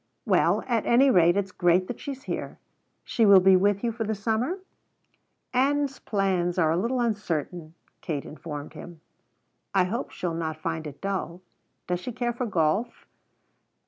[0.25, 2.57] Well, at any rate it's great that she's here.
[3.03, 4.57] She will be with you for the summer?"
[5.53, 8.99] "Ann's plans are a little uncertain," Kate informed him.
[9.75, 11.43] "I hope she'll not find it dull.
[11.85, 13.05] Does she care for golf?"